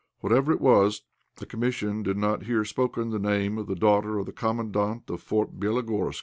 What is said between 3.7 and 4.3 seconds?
daughter of